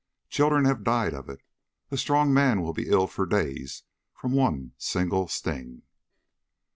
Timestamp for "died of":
0.83-1.29